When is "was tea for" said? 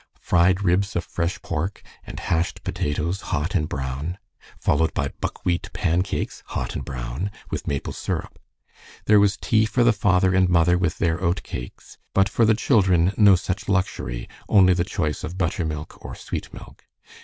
9.19-9.83